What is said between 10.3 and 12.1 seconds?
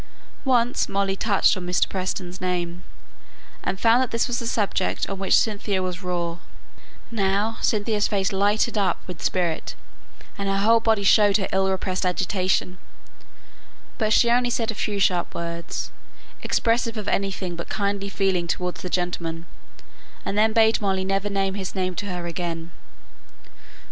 and her whole body showed her ill repressed